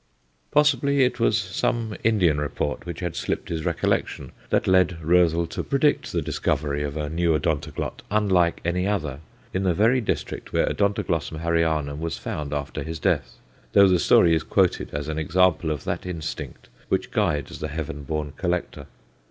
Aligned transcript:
Possibly 0.49 1.03
it 1.03 1.19
was 1.19 1.37
some 1.37 1.95
Indian 2.03 2.39
report 2.39 2.87
which 2.87 3.01
had 3.01 3.15
slipped 3.15 3.49
his 3.49 3.65
recollection 3.65 4.31
that 4.49 4.65
led 4.65 4.97
Roezl 4.99 5.45
to 5.51 5.63
predict 5.63 6.11
the 6.11 6.23
discovery 6.23 6.81
of 6.81 6.97
a 6.97 7.07
new 7.07 7.37
Odontoglot, 7.37 8.01
unlike 8.09 8.61
any 8.65 8.87
other, 8.87 9.19
in 9.53 9.61
the 9.61 9.75
very 9.75 10.01
district 10.01 10.51
where 10.53 10.67
Od. 10.67 10.75
Harryanum 10.95 11.99
was 11.99 12.17
found 12.17 12.51
after 12.51 12.81
his 12.81 12.97
death, 12.97 13.35
though 13.73 13.87
the 13.87 13.99
story 13.99 14.33
is 14.33 14.41
quoted 14.41 14.89
as 14.91 15.07
an 15.07 15.19
example 15.19 15.69
of 15.69 15.83
that 15.83 16.07
instinct 16.07 16.69
which 16.89 17.11
guides 17.11 17.59
the 17.59 17.67
heaven 17.67 18.01
born 18.01 18.31
collector. 18.37 18.87